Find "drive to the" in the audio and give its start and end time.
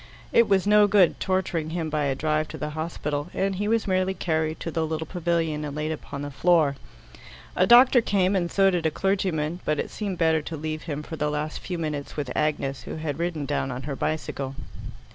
2.15-2.71